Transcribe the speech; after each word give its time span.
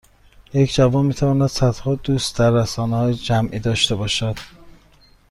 یک 0.53 0.73
جوان 0.73 1.05
میتواند 1.05 1.47
صدها 1.47 1.95
دوست 1.95 2.37
در 2.39 2.51
رسانههای 2.51 3.13
جمعی 3.13 3.59
داشته 3.59 3.95
باشد 3.95 4.35